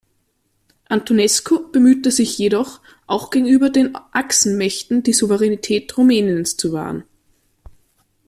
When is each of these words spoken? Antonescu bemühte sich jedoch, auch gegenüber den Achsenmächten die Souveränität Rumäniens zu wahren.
Antonescu 0.89 1.69
bemühte 1.71 2.09
sich 2.09 2.35
jedoch, 2.39 2.81
auch 3.05 3.29
gegenüber 3.29 3.69
den 3.69 3.95
Achsenmächten 4.11 5.03
die 5.03 5.13
Souveränität 5.13 5.95
Rumäniens 5.95 6.57
zu 6.57 6.73
wahren. 6.73 7.03